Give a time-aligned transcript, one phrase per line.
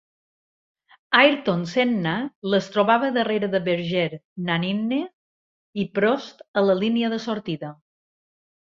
[1.19, 2.13] Ayrton Senna
[2.55, 4.09] les trobava darrere de Berger,
[4.51, 5.01] Nannini
[5.85, 7.75] i Prost a la línia de sortida.